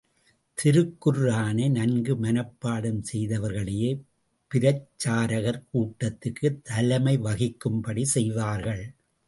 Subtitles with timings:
[0.57, 3.91] திருக்குர்ஆனை நன்கு மனப்பாடம் செய்தவர்களையே
[4.51, 8.83] பிரச்சாரகர் கூட்டத்துக்குத் தலைமை வகிக்கும்படி செய்வார்கள்.